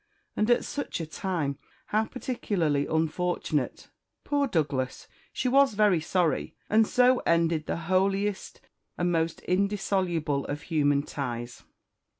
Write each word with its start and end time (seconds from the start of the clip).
and, 0.35 0.49
at 0.49 0.65
such 0.65 0.99
a 0.99 1.05
time, 1.05 1.59
how 1.93 2.05
particularly 2.05 2.87
unfortunate! 2.87 3.89
Poor 4.23 4.47
Douglas! 4.47 5.07
she 5.31 5.47
was 5.47 5.75
very 5.75 6.01
sorry! 6.01 6.55
And 6.71 6.87
so 6.87 7.19
ended 7.19 7.67
the 7.67 7.77
holiest 7.85 8.61
and 8.97 9.11
most 9.11 9.41
indissoluble 9.47 10.47
of 10.47 10.63
human 10.63 11.03
ties! 11.03 11.61